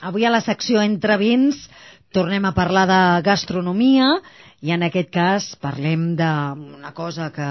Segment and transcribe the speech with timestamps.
[0.00, 1.66] Avui a la secció Entre Vins
[2.16, 4.06] tornem a parlar de gastronomia
[4.64, 7.48] i en aquest cas parlem d'una cosa que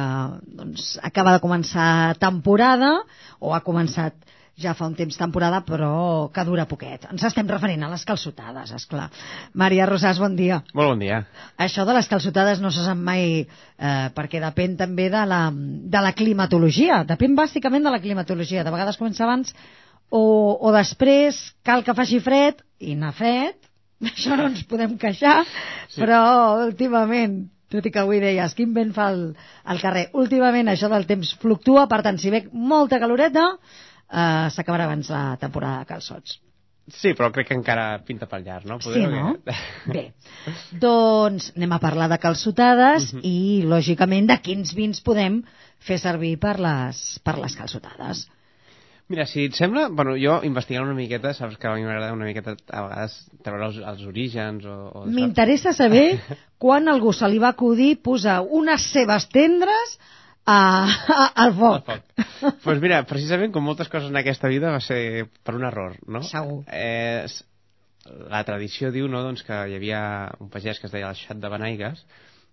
[0.57, 2.95] doncs, acaba de començar temporada
[3.39, 4.17] o ha començat
[4.59, 7.05] ja fa un temps temporada, però que dura poquet.
[7.13, 9.05] Ens estem referint a les calçotades, és clar.
[9.55, 10.57] Maria Rosàs, bon dia.
[10.75, 11.21] Molt bon dia.
[11.55, 16.01] Això de les calçotades no se sap mai, eh, perquè depèn també de la, de
[16.03, 17.05] la climatologia.
[17.07, 18.65] Depèn bàsicament de la climatologia.
[18.67, 19.55] De vegades comença abans
[20.09, 20.23] o,
[20.59, 23.57] o després cal que faci fred, i n'ha fred,
[24.11, 25.43] això no ens podem queixar,
[25.87, 26.01] sí.
[26.01, 26.21] però
[26.65, 29.23] últimament tot i que avui deies, quin vent fa el,
[29.69, 30.07] el carrer.
[30.17, 33.45] Últimament això del temps fluctua, per tant, si ve molta caloreta,
[34.09, 36.39] eh, s'acabarà abans la temporada de calçots.
[36.89, 38.79] Sí, però crec que encara pinta per llarg, no?
[38.81, 39.35] Podeu sí, no?
[39.45, 39.53] Que...
[39.93, 40.03] Bé,
[40.81, 43.21] doncs anem a parlar de calçotades uh mhm.
[43.21, 43.29] -huh.
[43.29, 45.43] i, lògicament, de quins vins podem
[45.79, 48.27] fer servir per les, per les calçotades.
[49.09, 52.27] Mira, si et sembla, bueno, jo investigant una miqueta, saps que a mi m'agrada una
[52.27, 54.75] miqueta a vegades treure els, els orígens o...
[55.01, 56.19] o M'interessa saber
[56.61, 59.97] quan algú se li va acudir posar unes cebes tendres
[60.45, 60.59] a,
[61.17, 61.89] a, al foc.
[61.89, 65.97] Doncs pues mira, precisament com moltes coses en aquesta vida va ser per un error,
[66.05, 66.21] no?
[66.29, 66.61] Segur.
[66.69, 67.25] Eh,
[68.29, 70.01] la tradició diu no, doncs, que hi havia
[70.37, 72.05] un pagès que es deia el Xat de Benaigues,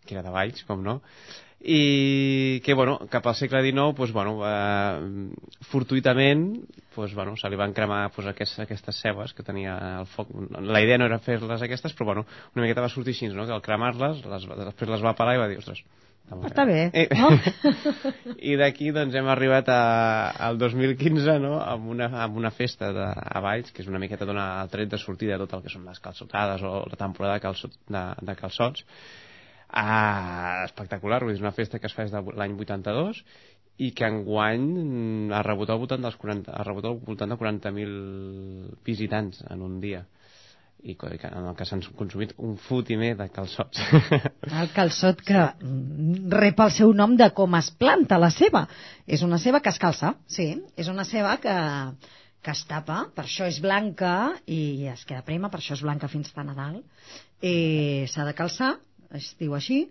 [0.06, 1.02] que era de Valls, com no,
[1.60, 5.30] i que, bueno, cap al segle XIX, pues, bueno, eh,
[5.70, 10.28] fortuitament, pues, bueno, se li van cremar pues, aquestes, aquestes cebes que tenia el foc.
[10.60, 13.56] La idea no era fer-les aquestes, però, bueno, una miqueta va sortir així, no?, que
[13.56, 15.82] al cremar-les, les, després les va pelar i va dir, ostres,
[16.26, 17.28] està bé, eh, no?
[18.50, 19.82] I d'aquí doncs hem arribat a,
[20.48, 21.52] al 2015 no?
[21.62, 24.90] amb, una, amb una festa de, a Valls, que és una miqueta donar el tret
[24.90, 28.02] de sortida de tot el que són les calçotades o la temporada de, calçot, de,
[28.26, 28.82] de calçots.
[29.68, 33.22] Ah, espectacular, és una festa que es fa des de l'any 82
[33.82, 38.76] i que enguany ha rebut al voltant dels 40, ha rebut al voltant de 40.000
[38.86, 40.06] visitants en un dia
[40.86, 43.80] i en el que s'han consumit un fotimer de calçots.
[44.60, 45.40] El calçot que
[46.30, 48.66] rep el seu nom de com es planta la ceba.
[49.06, 50.52] És una ceba que es calça, sí.
[50.76, 51.56] És una ceba que,
[52.38, 56.12] que es tapa, per això és blanca i es queda prima, per això és blanca
[56.12, 56.78] fins a Nadal.
[57.42, 58.76] S'ha de calçar,
[59.14, 59.84] es diu així.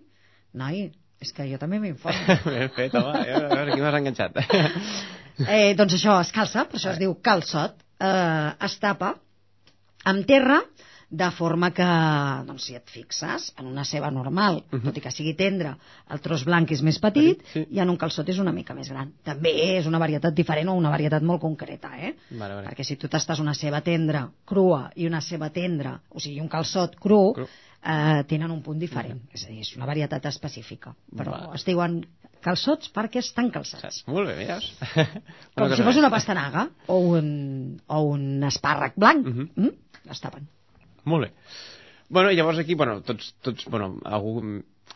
[0.56, 0.88] Noi,
[1.22, 2.36] és que jo també m'informo.
[2.56, 4.40] Ben fet, home, a veure, aquí m'has enganxat.
[5.46, 7.80] eh, doncs això es calça, per això es diu calçot.
[7.96, 9.14] Eh, es tapa
[10.06, 10.60] amb terra
[11.08, 11.86] de forma que,
[12.46, 14.82] doncs, si et fixes, en una ceba normal, uh -huh.
[14.84, 15.76] tot i que sigui tendre,
[16.10, 17.66] el tros blanc és més petit, petit sí.
[17.70, 19.12] i en un calçot és una mica més gran.
[19.24, 22.14] També és una varietat diferent o una varietat molt concreta, eh?
[22.30, 22.66] Vale, vale.
[22.66, 26.48] Perquè si tu tastes una ceba tendra crua i una ceba tendra, o sigui, un
[26.48, 27.48] calçot cru, cru.
[27.86, 29.20] Eh, tenen un punt diferent.
[29.20, 29.34] Uh -huh.
[29.34, 30.94] És a dir, és una varietat específica.
[31.14, 31.54] Però vale.
[31.54, 32.04] es diuen
[32.40, 34.04] calçots perquè estan calçats.
[34.06, 34.74] Molt bé, veus?
[35.54, 39.26] Com si fos una pastanaga o un, o un espàrrec blanc.
[39.26, 39.48] Uh -huh.
[39.54, 39.70] mm?
[40.10, 40.48] Estaven.
[41.06, 41.32] Molt bé.
[42.08, 44.40] Bueno, llavors aquí, bueno, tots, tots bueno, algú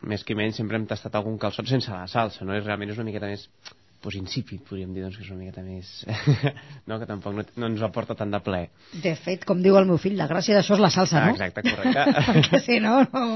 [0.07, 2.55] més que menys sempre hem tastat algun calçot sense la salsa, no?
[2.57, 3.49] És realment és una miqueta més
[4.01, 5.91] pues, insípid, podríem dir, doncs, que és una miqueta més...
[6.89, 8.63] no, que tampoc no, no ens aporta tant de ple.
[9.05, 11.35] De fet, com diu el meu fill, la gràcia d'això és la salsa, no?
[11.35, 12.07] Ah, exacte, correcte.
[12.31, 13.27] Perquè si no, no...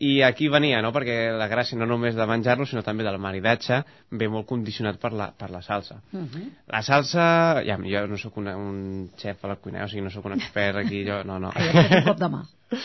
[0.00, 3.82] I aquí venia, no?, perquè la gràcia no només de menjar-lo, sinó també del maridatge,
[4.16, 5.98] ve molt condicionat per la, per la salsa.
[6.12, 6.46] Uh -huh.
[6.72, 7.60] La salsa...
[7.66, 10.32] Ja, jo no sóc una, un xef a la cuina, o sigui, no sóc un
[10.32, 11.22] expert aquí, jo...
[11.24, 11.52] No, no.
[11.54, 12.42] Ai, un cop de mà.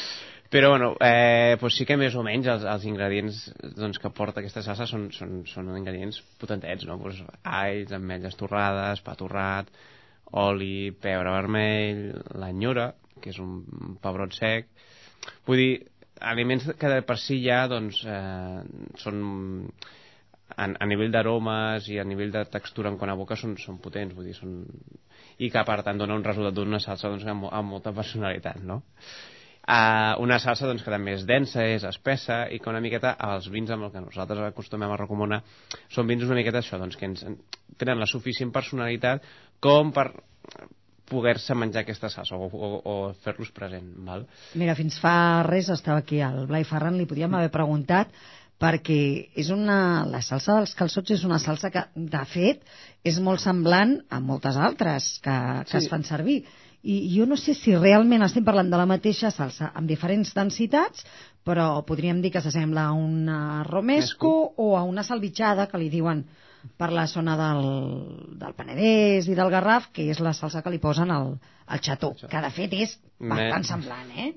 [0.49, 4.39] Però, bueno, eh, pues sí que més o menys els, els ingredients doncs, que porta
[4.39, 6.99] aquesta salsa són, són, són ingredients potentets, no?
[7.01, 9.67] Pues, alls, ametlles torrades, pa torrat,
[10.31, 14.67] oli, pebre vermell, l'anyora, que és un pebrot sec...
[15.47, 15.73] Vull dir,
[16.21, 18.63] aliments que de per si ja doncs, eh,
[19.01, 19.21] són
[20.55, 23.79] a, a nivell d'aromes i a nivell de textura en quant a boca són, són
[23.83, 24.59] potents vull dir, són...
[25.39, 28.81] i que per tant dona un resultat d'una salsa doncs, amb, amb molta personalitat no?
[29.65, 33.47] Uh, una salsa doncs, que també és densa, és espessa i que una miqueta els
[33.49, 35.39] vins amb el que nosaltres acostumem a recomanar
[35.89, 37.25] són vins una miqueta això, doncs, que ens,
[37.81, 39.25] tenen la suficient personalitat
[39.65, 40.11] com per
[41.09, 43.91] poder-se menjar aquesta salsa o, o, o fer-los present.
[44.07, 44.25] Val?
[44.57, 48.13] Mira, fins fa res estava aquí al Blai Ferran, li podíem haver preguntat
[48.61, 48.99] perquè
[49.35, 52.61] és una, la salsa dels calçots és una salsa que, de fet,
[53.03, 55.35] és molt semblant a moltes altres que,
[55.65, 55.83] que sí.
[55.83, 56.43] es fan servir.
[56.85, 61.03] i jo no sé si realment estem parlant de la mateixa salsa amb diferents densitats,
[61.43, 66.23] però podríem dir que s'assembla a una romesco o a una salvitxada, que li diuen
[66.77, 67.67] per la zona del,
[68.39, 71.35] del Penedès i del Garraf, que és la salsa que li posen al,
[71.67, 74.31] al xató, que de fet és bastant Me- semblant, eh?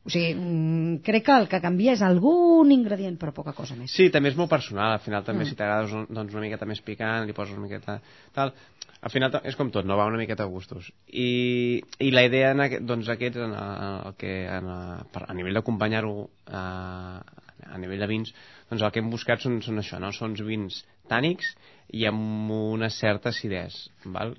[0.00, 3.92] O sigui, mm, crec que el que canvia és algun ingredient, però poca cosa més.
[3.92, 4.94] Sí, també és molt personal.
[4.96, 5.48] Al final també Mm.
[5.50, 8.00] si t'agrada doncs, doncs, una miqueta més picant, li poses una miqueta
[8.32, 8.54] tal.
[9.02, 10.90] Al final és com tot, no va una miqueta a gustos.
[11.12, 15.34] I, i la idea en aquest, doncs, aquests, en, el que, en, a, per, a
[15.34, 17.22] nivell d'acompanyar-ho a,
[17.66, 18.32] a nivell de vins,
[18.70, 20.12] doncs el que hem buscat són, són això, no?
[20.16, 21.52] Són vins tànics
[21.96, 23.90] i amb una certa acidesa.
[24.16, 24.36] Val?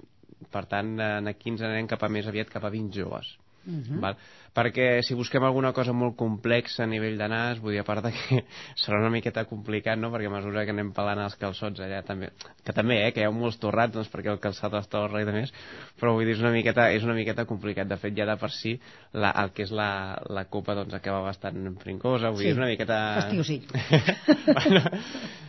[0.51, 3.35] Per tant, en aquí ens anem cap a més aviat cap a vins joves.
[3.65, 3.99] Mhm.
[4.01, 4.15] Val?
[4.51, 8.03] Perquè si busquem alguna cosa molt complexa a nivell de nas, vull dir, a part
[8.03, 8.41] de que
[8.81, 12.31] serà una miqueta complicat, no?, perquè a mesura que anem pelant els calçots allà també,
[12.65, 15.27] que també, eh, que hi ha molts torrats, doncs perquè el calçat es torra i
[15.29, 15.53] de més,
[15.99, 17.87] però vull dir, és una miqueta, és una miqueta complicat.
[17.87, 18.75] De fet, ja de per si,
[19.13, 22.59] la, el que és la, la copa, doncs, acaba bastant frincosa, vull Sí, dir, és
[22.59, 22.99] una miqueta...
[23.21, 23.71] fastigosit.
[24.57, 24.83] bueno,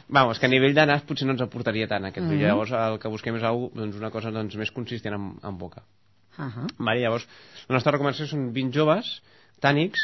[0.08, 2.36] vamos, que a nivell de nas potser no ens aportaria tant aquest vi.
[2.36, 2.46] Mhm.
[2.46, 5.82] Llavors, el que busquem és algo, doncs, una cosa doncs, més consistent en, en boca.
[6.38, 6.68] Uh -huh.
[6.78, 7.26] Vale, llavors,
[7.68, 9.22] la nostra recomanació són vins joves,
[9.60, 10.00] tànics,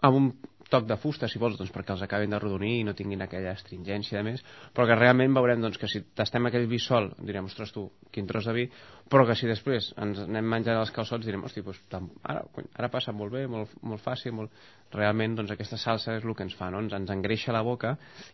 [0.00, 0.32] amb un
[0.72, 3.52] toc de fusta, si vols, doncs, perquè els acabin de rodonir i no tinguin aquella
[3.56, 4.44] astringència de més,
[4.74, 8.26] però que realment veurem doncs, que si tastem aquell vi sol, direm, ostres tu, quin
[8.30, 8.66] tros de vi,
[9.10, 11.82] però que si després ens anem menjant els calçots direm, hosti, doncs,
[12.22, 12.44] ara,
[12.78, 14.54] ara passa molt bé, molt, molt fàcil, molt...
[14.90, 16.80] realment doncs, aquesta salsa és el que ens fa, no?
[16.82, 17.92] ens, ens engreixa la boca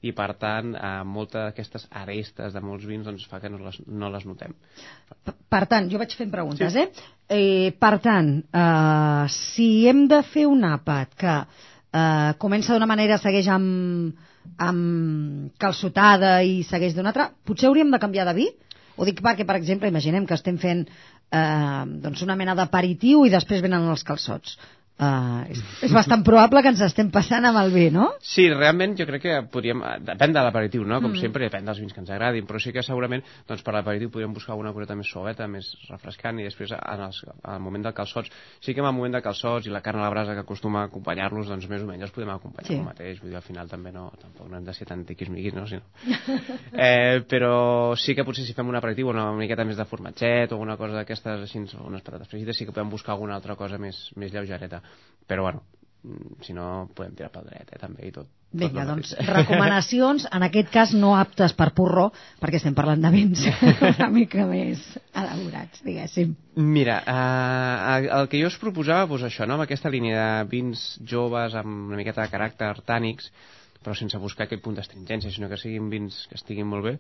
[0.09, 3.77] i per tant eh, moltes d'aquestes arestes de molts vins doncs, fa que no les,
[3.87, 4.55] no les notem.
[5.25, 6.87] P- Per tant, jo vaig fent preguntes, eh?
[7.29, 7.69] eh?
[7.77, 11.37] Per tant, eh, si hem de fer un àpat que
[11.97, 14.15] eh, comença d'una manera, segueix amb,
[14.69, 18.49] amb calçotada i segueix d'una altra, potser hauríem de canviar de vi?
[18.97, 23.33] Ho dic perquè, per exemple, imaginem que estem fent eh, doncs una mena d'aperitiu i
[23.33, 24.57] després venen els calçots.
[24.97, 28.07] Uh, és, és bastant probable que ens estem passant amb el vi, no?
[28.25, 29.83] Sí, realment jo crec que podríem...
[30.07, 31.03] Depèn de l'aperitiu, no?
[31.05, 31.21] Com Mm.
[31.21, 34.33] sempre, depèn dels vins que ens agradin, però sí que segurament doncs, per l'aperitiu podríem
[34.33, 38.31] buscar una cureta més suaveta, més refrescant, i després en els, al moment de calçots,
[38.65, 40.81] sí que en el moment de calçots i la carn a la brasa que acostuma
[40.81, 42.79] a acompanyar-los, doncs més o menys els podem acompanyar Sí.
[42.81, 45.53] el mateix, vull dir, al final també no, tampoc no hem de ser tan tiquis-miquis,
[45.55, 45.67] no?
[45.69, 45.85] Si no.
[46.73, 50.59] eh, però sí que potser si fem un aperitiu una miqueta més de formatget o
[50.59, 54.07] una cosa d'aquestes així, unes patates fregides, sí que podem buscar alguna altra cosa més,
[54.17, 54.81] més lleugereta.
[55.27, 55.63] Però bueno,
[56.05, 58.31] mm, si no podem tirar pel dret, eh, també, i tot.
[58.57, 62.07] Vinga, tot doncs, recomanacions, en aquest cas no aptes per porró,
[62.41, 63.43] perquè estem parlant de vins
[63.91, 66.33] una mica més elaborats, diguéssim.
[66.63, 69.59] Mira, eh, el que jo us proposava, doncs això, no?
[69.59, 73.29] amb aquesta línia de vins joves amb una miqueta de caràcter tànics,
[73.83, 76.97] però sense buscar aquest punt d'astringència, sinó que siguin vins que estiguin molt bé.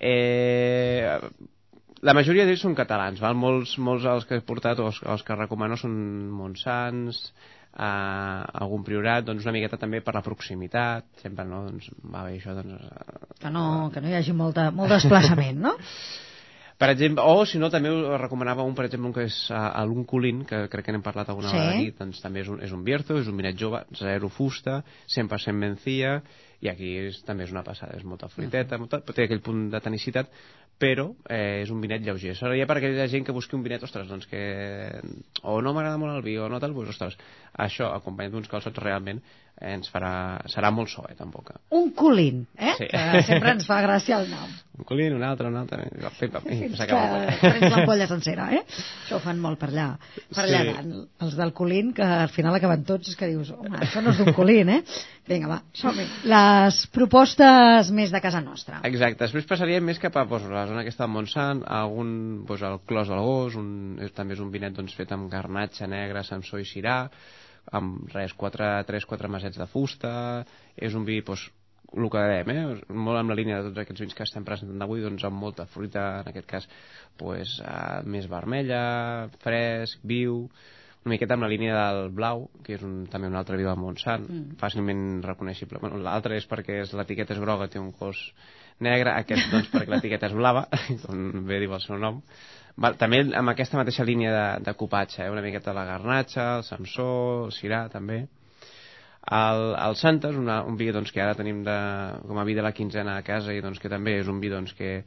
[0.00, 1.18] Eh,
[2.04, 3.36] la majoria d'ells són catalans, val?
[3.38, 5.94] Molts, molts dels que he portat o els, els que recomano són
[6.36, 7.20] Montsants,
[7.74, 7.84] eh,
[8.64, 12.54] algun priorat, doncs una miqueta també per la proximitat, sempre no, doncs va bé això,
[12.58, 12.76] doncs...
[12.84, 13.64] eh, Que no,
[13.94, 15.74] que no hi hagi molta, molt desplaçament, no?
[16.74, 19.60] Per exemple, o si no, també us recomanava un, per exemple, un que és a,
[19.78, 21.54] a l'Unculin, que crec que n'hem parlat alguna Sí.
[21.54, 24.80] vegada aquí, doncs també és un, és un bierzo, és un vinet jove, zero fusta,
[25.14, 26.16] 100% mencia,
[26.60, 29.68] i aquí és, també és una passada, és molta fruiteta, molta, però té aquell punt
[29.70, 30.34] de tenicitat,
[30.78, 32.34] però eh, és un vinet lleuger.
[32.38, 34.42] Seria per aquella gent que busqui un vinet, ostres, doncs que
[35.42, 37.16] o no m'agrada molt el vi o no tal, doncs, ostres,
[37.54, 40.12] això, acompanyat d'uns calçots, realment eh, ens farà,
[40.50, 41.56] serà molt suavet en boca.
[41.78, 42.74] Un colín, eh?
[42.80, 42.88] Sí.
[42.90, 44.50] Que sempre ens fa gràcia el nom.
[44.74, 47.00] Un colin, un altre, un altre, Fins que
[47.40, 48.64] prens l'ampolla sencera, eh?
[49.04, 49.92] Això ho fan molt per allà,
[50.34, 51.02] per allà Sí.
[51.24, 54.32] Els del colín, que al final acaben tots, que dius, home, això no és d'un
[54.34, 54.80] colín, eh?
[55.28, 56.04] Vinga, va, som-hi.
[56.28, 58.80] Les propostes més de casa nostra.
[58.88, 62.12] Exacte, després passaríem més cap a doncs, la zona aquesta del Montsant, algun,
[62.48, 65.88] doncs, el Clos del Gos, un, és, també és un vinet doncs, fet amb garnatxa
[65.90, 67.02] negra, samsó i cirà,
[67.76, 70.14] amb res, 3-4 masets de fusta,
[70.76, 71.50] és un vi, doncs,
[71.94, 72.62] el que dèiem, eh?
[72.96, 75.68] molt en la línia de tots aquests vins que estem presentant avui, doncs amb molta
[75.70, 76.68] fruita, en aquest cas,
[77.20, 78.80] doncs, eh, més vermella,
[79.44, 80.46] fresc, viu,
[81.04, 83.76] una miqueta amb la línia del blau, que és un, també un altre vi del
[83.76, 84.58] Montsant, mm.
[84.60, 85.80] fàcilment reconeixible.
[85.82, 88.20] Bueno, L'altre és perquè és- l'etiqueta és groga, té un cos
[88.80, 90.64] negre, aquest doncs perquè l'etiqueta és blava,
[91.04, 92.22] com bé diu el seu nom.
[92.80, 95.30] Val, també amb aquesta mateixa línia de, de copatge, eh?
[95.30, 97.10] una miqueta la garnatxa, el samsó,
[97.44, 98.24] el cirà també.
[99.24, 101.76] El, el Santa és una, un vi doncs, que ara tenim de,
[102.26, 104.50] com a vi de la quinzena a casa i doncs, que també és un vi
[104.52, 105.04] doncs, que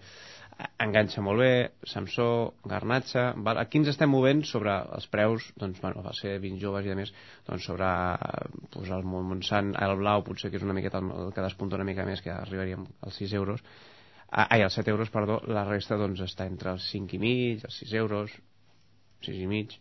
[0.81, 1.51] enganxa molt bé,
[1.89, 2.27] Samsó,
[2.69, 3.27] Garnatxa...
[3.45, 3.59] Val?
[3.61, 6.97] Aquí ens estem movent sobre els preus, doncs, bueno, va ser vins joves i a
[6.97, 7.11] més,
[7.47, 7.89] doncs, sobre
[8.73, 11.87] doncs, el Montsant, el Blau, potser que és una miqueta el, el que despunta una
[11.87, 13.63] mica més, que arribaríem als 6 euros,
[14.31, 17.65] ah, ai, als 7 euros, perdó, la resta doncs, està entre els 5 i mig,
[17.67, 18.37] els 6 euros,
[19.27, 19.77] 6 i mig,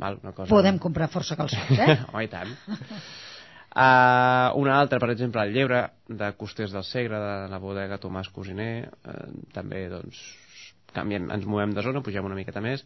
[0.00, 0.18] Val?
[0.22, 0.50] Una cosa...
[0.50, 2.00] Podem comprar força calçots, eh?
[2.10, 2.56] Home, i tant.
[3.74, 8.28] Uh, una altra, per exemple, el llebre de Costers del Segre, de la bodega Tomàs
[8.30, 10.20] Cosiner, uh, també, doncs,
[10.94, 12.84] canviem, ens movem de zona, pugem una miqueta més,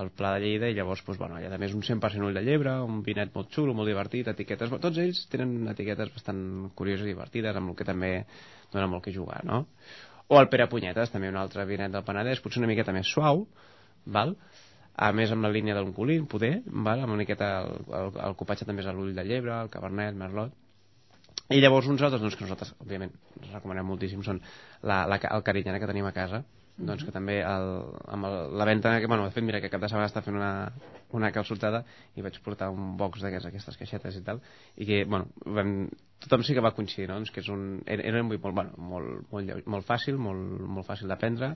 [0.00, 2.44] al Pla de Lleida, i llavors, doncs, bueno, allà també és un 100% ull de
[2.46, 4.72] llebre, un vinet molt xulo, molt divertit, etiquetes...
[4.72, 6.40] Tots ells tenen etiquetes bastant
[6.80, 8.14] curioses i divertides, amb el que també
[8.72, 9.66] dona molt que jugar, no?
[10.32, 13.44] O el Pere Punyetes, també un altre vinet del Penedès, potser una miqueta més suau,
[14.16, 14.32] val?
[14.94, 17.00] A més amb la línia d'un colín, poder, val?
[17.00, 20.16] amb una miqueta el, el, el copatge també és a l'ull de llebre, el cabernet,
[20.18, 20.52] merlot,
[21.52, 23.12] i llavors uns altres, doncs, que nosaltres, òbviament,
[23.50, 24.40] recomanem moltíssim, són
[24.88, 26.42] la, la, el carinyana que tenim a casa,
[26.78, 27.68] doncs que també el,
[28.14, 30.38] amb el, la venda, que, bueno, de fet, mira, que cap de setmana està fent
[30.38, 30.52] una,
[31.18, 31.82] una calçotada
[32.16, 34.40] i vaig portar un box d'aquestes aquestes caixetes i tal,
[34.80, 35.74] i que, bueno, vam,
[36.24, 37.20] tothom sí que va coincidir, no?
[37.20, 40.88] doncs que és un, era, era un molt, bueno, molt, molt, molt fàcil, molt, molt
[40.88, 41.52] fàcil d'aprendre,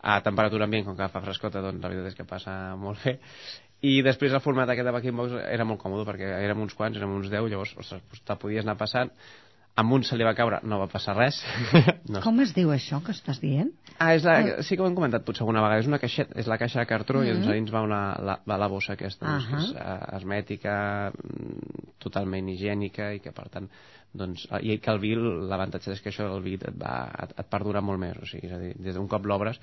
[0.00, 3.16] a temperatura ambient, com que fa frescota, doncs la veritat és que passa molt bé.
[3.86, 6.96] I després el format aquest de Backing Box era molt còmode, perquè érem uns quants,
[6.96, 9.12] érem uns 10, llavors ostres, te podies anar passant,
[9.76, 11.38] amb un se li va caure, no va passar res.
[12.12, 12.22] no.
[12.24, 13.72] Com es diu això que estàs dient?
[13.98, 16.48] Ah, és la, sí que ho hem comentat potser alguna vegada, és una caixeta, és
[16.50, 17.30] la caixa de cartró mm -hmm.
[17.30, 19.50] i doncs a dins va, una, la, va la bossa aquesta, uh -huh.
[19.50, 23.68] doncs, que és uh, hermètica, mm, totalment higiènica i que per tant
[24.12, 27.46] doncs, i que el vi, l'avantatge és que això del vi et, va, et, et
[27.50, 29.60] perdura molt més, o sigui, és a dir, des d'un cop l'obres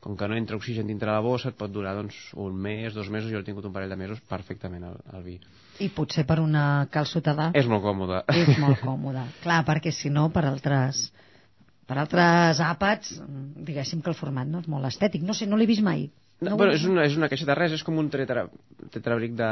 [0.00, 3.08] com que no entra oxigen dintre la bossa, et pot durar doncs, un mes, dos
[3.10, 5.38] mesos, jo he tingut un parell de mesos perfectament el, el vi.
[5.82, 7.50] I potser per una calçotada...
[7.58, 8.22] És molt còmode.
[8.34, 9.24] És molt còmode.
[9.42, 11.08] Clar, perquè si no, per altres,
[11.90, 13.18] per altres àpats,
[13.66, 15.26] diguéssim que el format no és molt estètic.
[15.26, 16.08] No sé, no l'he vist mai.
[16.38, 18.44] No, bueno, és, una, és una caixa de res, és com un tetra,
[18.94, 19.48] tetrabric de...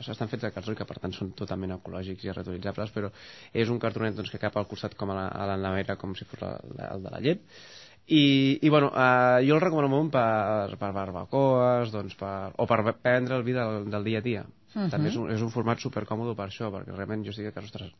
[0.00, 3.10] Estan fets de cartró i que per tant són totalment ecològics i reutilitzables, però
[3.52, 6.16] és un cartonet doncs, que cap al costat com a la, a la nevera, com
[6.16, 7.44] si fos la, la, el de la llet,
[8.06, 12.96] i, i bueno, eh, jo el recomano molt per, per barbacoes doncs per, o per
[13.00, 14.44] prendre el vi del, del dia a dia.
[14.74, 14.90] Uh -huh.
[14.90, 17.66] També és un, és un format supercòmode per això, perquè realment jo estic a casa,
[17.66, 17.92] ostres,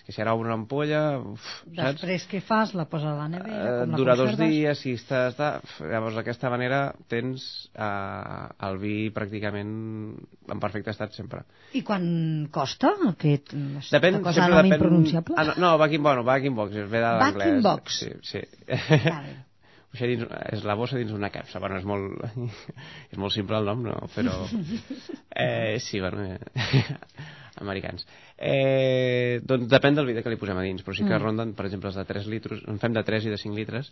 [0.00, 1.00] és que si ara una ampolla...
[1.20, 2.00] Uf, saps?
[2.00, 2.72] Després què fas?
[2.78, 3.74] La poses a la nevera?
[3.84, 5.36] Uh, dura dos dies, si estàs...
[5.36, 5.50] Da...
[5.84, 6.80] Llavors, d'aquesta manera
[7.12, 9.74] tens uh, el vi pràcticament
[10.50, 11.44] en perfecte estat sempre.
[11.76, 12.08] I quan
[12.54, 13.52] costa aquest...
[13.92, 15.36] Depèn, cosa sempre depèn...
[15.36, 17.62] Ah, no, no, backing, bueno, backing box, ve de l'anglès.
[17.68, 18.00] Box?
[18.00, 18.44] Sí, sí.
[18.88, 19.38] Vale.
[19.90, 21.58] Això dins, és la bossa dins una capsa.
[21.62, 22.22] Bueno, és molt,
[23.12, 23.98] és molt simple el nom, no?
[24.14, 24.38] Però...
[25.40, 26.24] Eh, sí, bueno...
[26.26, 26.38] Eh,
[27.60, 28.06] americans.
[28.36, 31.22] Eh, doncs depèn del vidre que li posem a dins, però sí que mm.
[31.22, 33.90] ronden, per exemple, els de 3 litres, en fem de 3 i de 5 litres,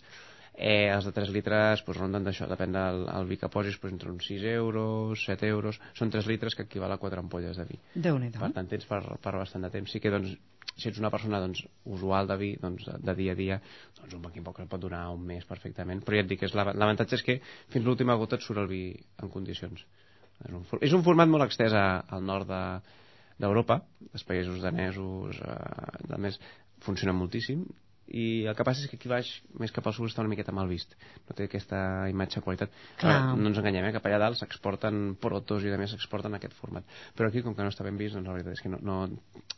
[0.54, 3.94] eh, els de 3 litres pues, ronden d'això, depèn del el vi que posis, pues,
[3.94, 7.66] entre uns 6 euros, 7 euros, són 3 litres que equival a 4 ampolles de
[7.68, 7.80] vi.
[7.94, 9.92] déu nhi Per tant, tens per, per bastant de temps.
[9.92, 10.36] Sí que, doncs,
[10.78, 13.58] si ets una persona doncs, usual de vi, doncs, de dia a dia,
[13.98, 16.04] doncs un banquim poc pot donar un mes perfectament.
[16.06, 17.40] Però ja et dic, l'avantatge és que
[17.72, 18.84] fins l'última gota et surt el vi
[19.22, 19.84] en condicions.
[20.46, 22.62] És un, és un format molt extès a, al nord de,
[23.42, 23.80] d'Europa,
[24.12, 26.38] els països danesos, eh, a més,
[26.86, 27.66] funciona moltíssim
[28.08, 29.28] i el que passa és que aquí baix,
[29.60, 30.94] més cap al sud, està una miqueta mal vist.
[31.28, 32.72] No té aquesta imatge de qualitat.
[33.02, 33.92] Ara, no ens enganyem, eh?
[33.96, 36.86] cap allà dalt s'exporten protos i a més s'exporten aquest format.
[37.16, 38.96] Però aquí, com que no està ben vist, doncs la veritat és que no, no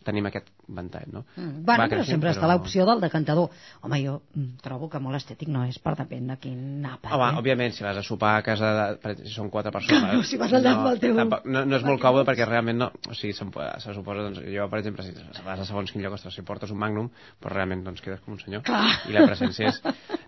[0.07, 1.25] tenim aquest ventall, no?
[1.37, 1.62] Mm.
[1.69, 2.35] Bueno, Va però sempre però...
[2.35, 3.54] està l'opció del decantador.
[3.87, 7.12] Home, jo mm, trobo que molt estètic no és, per depèn de quin àpat.
[7.14, 7.40] Home, eh?
[7.45, 10.02] òbviament, si vas a sopar a casa, de, si són quatre persones...
[10.02, 11.16] Claro, si vas allà no, amb el teu...
[11.21, 12.90] Tampoc, no, no és molt còmode perquè realment no...
[13.07, 15.14] O sigui, se suposa, doncs, jo, per exemple, si
[15.47, 18.35] vas a segons quin lloc, ostres, si portes un magnum, però realment doncs, quedes com
[18.35, 18.64] un senyor.
[18.66, 18.88] Clar.
[19.11, 19.80] I la presència és...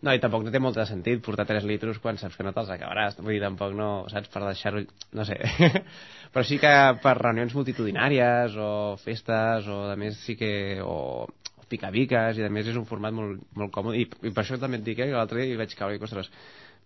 [0.02, 2.54] No, i tampoc no té molt de sentit portar 3 litros quan saps que no
[2.56, 3.20] te'ls acabaràs.
[3.20, 4.82] Vull dir, tampoc no, saps, per deixar-ho...
[5.18, 5.38] No sé.
[6.32, 6.72] Però sí que
[7.04, 10.52] per reunions multitudinàries o festes o de més sí que...
[10.82, 11.28] O,
[11.72, 14.80] picabiques i de més és un format molt, molt còmode i, i per això també
[14.80, 16.28] et dic eh, que l'altre dia hi vaig caure i dic, ostres,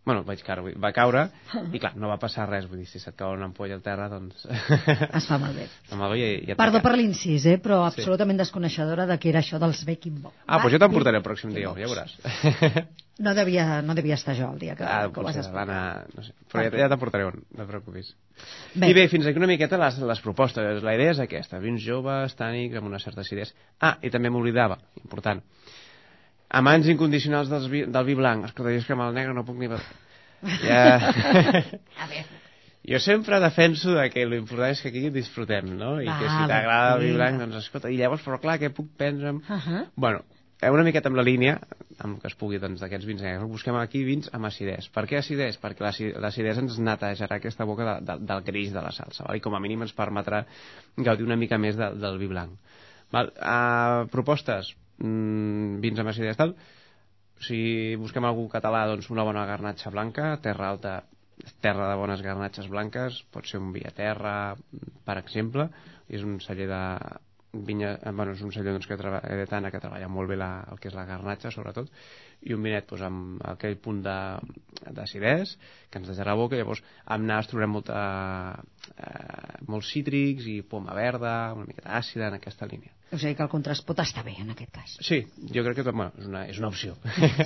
[0.07, 1.27] bueno, vaig caure, va caure
[1.75, 4.07] i clar, no va passar res, vull dir, si se't cau una ampolla al terra,
[4.13, 4.47] doncs...
[4.47, 5.67] Es fa malbé.
[5.91, 8.01] Fa malbé i, i Perdó per l'incís, eh, però sí.
[8.01, 10.39] absolutament desconeixedora de què era això dels baking box.
[10.47, 12.17] Ah, doncs jo te'n portaré el pròxim dia, ja veuràs.
[13.17, 16.05] No devia, no devia estar jo el dia que, ah, que ho vas explicar.
[16.13, 18.11] No sé, però ja, ja te'n portaré un, no et preocupis.
[18.75, 18.91] Bé.
[18.91, 20.83] I bé, fins aquí una miqueta les, les propostes.
[20.85, 23.55] La idea és aquesta, vins joves, tànics, amb unes certes idees.
[23.81, 25.41] Ah, i també m'oblidava, important,
[26.49, 28.49] amants incondicionals dels vi, del vi blanc.
[28.49, 29.71] Escolta, jo és que amb el negre no puc ni...
[30.69, 30.83] Ja...
[31.01, 32.43] A veure.
[32.87, 35.97] Jo sempre defenso de que l'important és que aquí disfrutem, no?
[35.99, 38.71] I Va, que si t'agrada el vi blanc, doncs escolta, i llavors, però clar, què
[38.71, 39.41] puc prendre'm?
[39.43, 39.81] Uh -huh.
[39.97, 40.23] Bueno,
[40.61, 41.59] eh, una miqueta amb la línia,
[41.99, 43.51] amb que es pugui, doncs, d'aquests vins negres.
[43.51, 44.89] Busquem aquí vins amb acidès.
[44.89, 45.59] Per què acidès?
[45.61, 49.37] Perquè l'acidès ens netejarà aquesta boca de, de, del greix de la salsa, val?
[49.37, 50.45] i com a mínim ens permetrà
[50.97, 52.53] gaudir una mica més de, del vi blanc.
[53.11, 53.33] Val?
[53.37, 56.57] Uh, propostes, mm, vins amb acidès, tal
[57.43, 57.59] si
[58.01, 60.95] busquem algú català, doncs una bona garnatxa blanca, terra alta,
[61.61, 64.57] terra de bones garnatxes blanques, pot ser un vi a terra,
[65.05, 65.69] per exemple,
[66.09, 66.83] és un celler de
[67.67, 70.37] vinya, eh, bueno, és un celler doncs, que treballa, de Tana que treballa molt bé
[70.37, 71.89] la, el que és la garnatxa, sobretot,
[72.49, 75.57] i un vinet doncs, amb aquell punt d'acidès
[75.91, 77.99] que ens deixarà boca, llavors amb nas trobem molta,
[78.97, 82.96] eh, molts cítrics i poma verda, una miqueta àcida en aquesta línia.
[83.07, 84.95] O sigui que el contrast pot estar bé en aquest cas.
[85.07, 85.21] Sí,
[85.55, 86.97] jo crec que bueno, és, una, és una opció.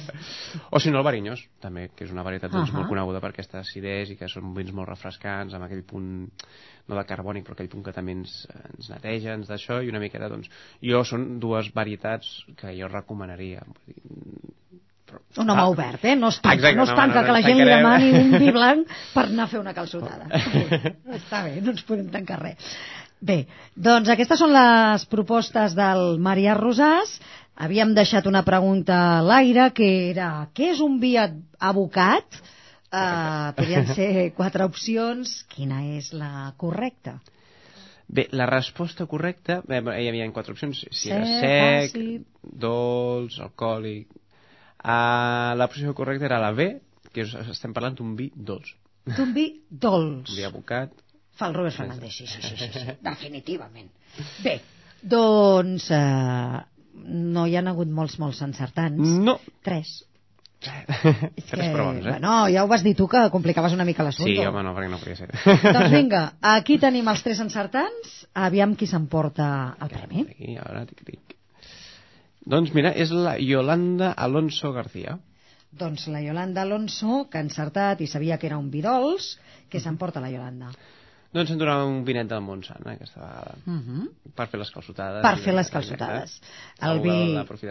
[0.75, 2.79] o si no, el Barinyós, també, que és una varietat doncs, uh -huh.
[2.79, 6.31] molt coneguda per aquesta acidès i que són vins molt refrescants, amb aquell punt,
[6.89, 10.01] no de carbònic, però aquell punt que també ens, ens neteja, ens d'això, i una
[10.01, 10.49] miqueta, doncs...
[10.81, 13.61] Jo són dues varietats que jo recomanaria.
[15.37, 15.69] Un home ah.
[15.69, 16.17] obert, eh?
[16.17, 18.39] No es tanca, Exacte, no es tanca no, no, que la gent li demani un
[18.39, 20.27] vi blanc per anar a fer una calçotada.
[21.21, 22.77] Està bé, no ens podem tancar res.
[23.21, 23.45] Bé,
[23.77, 27.19] doncs aquestes són les propostes del Maria Rosàs.
[27.61, 32.41] Havíem deixat una pregunta a l'aire que era què és un vi abocat?
[32.91, 35.43] Uh, podrien ser quatre opcions.
[35.53, 37.19] Quina és la correcta?
[38.11, 42.25] Bé, la resposta correcta, bé, hi havia quatre opcions, si sec, era sec, àcid.
[42.65, 44.09] dolç, alcohòlic...
[44.81, 46.71] Uh, L'opció correcta era la B,
[47.13, 48.73] que és, estem parlant d'un vi dolç.
[49.13, 50.33] D'un vi dolç.
[50.33, 50.97] Un vi abocat,
[51.39, 52.97] Fa el Robert Fernández, sí, sí, sí, sí, sí.
[53.07, 53.91] definitivament.
[54.45, 54.59] Bé,
[55.03, 56.61] doncs eh,
[57.07, 59.19] no hi han hagut molts, molts encertants.
[59.25, 59.39] No.
[59.65, 60.01] Tres.
[60.61, 62.11] És que, Tres bons, eh?
[62.11, 64.35] Bueno, ja ho vas dir tu que complicaves una mica l'assumpte.
[64.37, 65.31] Sí, home, no, perquè no podia ser.
[65.77, 68.19] doncs vinga, aquí tenim els tres encertants.
[68.37, 69.49] Aviam qui s'emporta
[69.81, 70.27] el premi.
[70.29, 71.37] Aquí, ara, tic, tic.
[72.51, 75.17] Doncs mira, és la Yolanda Alonso García.
[75.81, 79.37] Doncs la Yolanda Alonso, que ha encertat i sabia que era un vi dolç,
[79.71, 80.73] que s'emporta la Yolanda.
[81.31, 83.53] Doncs em donava un vinet del Montsant, eh, aquesta vegada.
[83.65, 83.99] Uh mhm.
[83.99, 84.33] -huh.
[84.35, 85.23] Per fer les calçotades.
[85.23, 86.41] Per fer les calçotades.
[86.83, 87.11] El vi,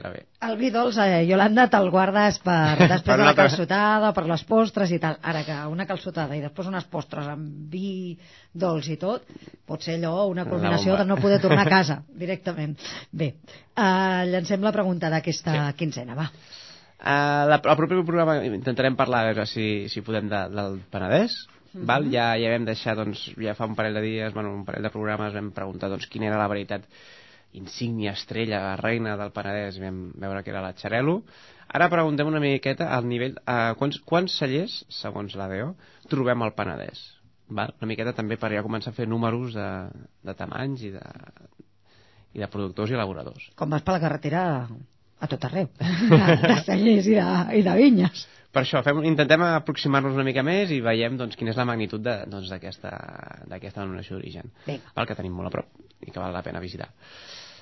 [0.03, 0.25] bé.
[0.41, 4.43] el vi dolç, eh, Yolanda, te'l guardes per després per de la calçotada, per les
[4.43, 5.17] postres i tal.
[5.21, 8.17] Ara que una calçotada i després unes postres amb vi
[8.53, 9.23] dolç i tot,
[9.65, 12.77] pot ser allò una culminació de no poder tornar a casa directament.
[13.11, 13.35] Bé,
[13.77, 15.77] uh, llancem la pregunta d'aquesta sí.
[15.77, 16.31] quinzena, va.
[16.99, 21.47] Uh, la, el proper programa intentarem parlar a veure si, si podem de, del Penedès
[21.73, 22.09] val?
[22.13, 24.93] Ja, ja vam deixar, doncs, ja fa un parell de dies, bueno, un parell de
[24.93, 26.87] programes, vam preguntar doncs, quina era la veritat
[27.53, 31.21] insígnia, estrella, reina del Penedès, vam veure que era la Xarelo.
[31.69, 33.37] Ara preguntem una miqueta al nivell...
[33.45, 35.73] Uh, quants, quants cellers, segons l'ADO,
[36.09, 37.01] trobem al Penedès?
[37.49, 37.73] Val?
[37.81, 39.69] Una miqueta també per ja començar a fer números de,
[40.25, 41.05] de tamanys i de,
[42.37, 43.49] i de productors i elaboradors.
[43.57, 44.43] Com vas per la carretera
[45.19, 47.29] a tot arreu, de, de cellers i de,
[47.59, 51.53] i de vinyes per això fem, intentem aproximar-nos una mica més i veiem doncs, quina
[51.53, 52.93] és la magnitud doncs, d'aquesta
[53.45, 54.53] doncs, denominació d'origen.
[54.65, 56.89] Pel que tenim molt a prop i que val la pena visitar.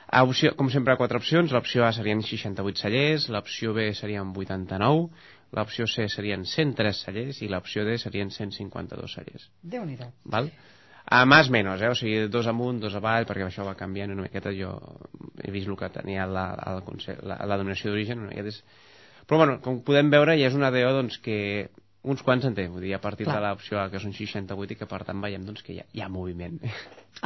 [0.07, 1.51] A opció, com sempre quatre opcions.
[1.51, 5.09] L'opció A serien 68 cellers l'opció B serien 89
[5.57, 9.51] l'opció C serien 103 cellers i l'opció D serien 152 cellers.
[9.63, 10.11] Déu-n'hi-do.
[10.31, 10.51] Val?
[11.07, 11.87] a més menys, eh?
[11.87, 14.73] o sigui, dos amunt, dos avall, perquè això va canviant una miqueta, jo
[15.39, 16.81] he vist el que tenia la, la,
[17.23, 18.59] la, la dominació d'origen, una miqueta és
[19.27, 21.37] però bueno, com podem veure ja és una DO doncs, que
[22.07, 23.37] uns quants en té, vull dir, a partir Clar.
[23.37, 25.87] de l'opció A, que són 68, i que per tant veiem doncs, que hi ha,
[25.93, 26.59] hi ha moviment.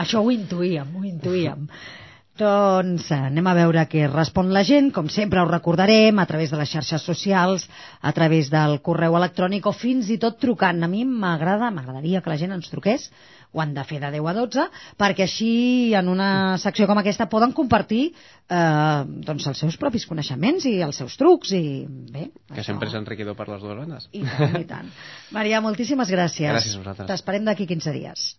[0.01, 1.67] Això ho intuïem, ho intuïem.
[2.39, 4.89] Doncs anem a veure què respon la gent.
[4.95, 7.67] Com sempre ho recordarem a través de les xarxes socials,
[8.01, 10.79] a través del correu electrònic o fins i tot trucant.
[10.83, 13.09] A mi m'agrada, m'agradaria que la gent ens truqués
[13.51, 14.65] ho han de fer de 10 a 12
[14.99, 15.51] perquè així
[15.97, 21.01] en una secció com aquesta poden compartir eh, doncs els seus propis coneixements i els
[21.03, 22.69] seus trucs i bé, que això...
[22.71, 24.93] sempre és enriquidor per les dues bandes i tant, i tant.
[25.35, 28.31] Maria, moltíssimes gràcies gràcies a vosaltres t'esperem d'aquí 15 dies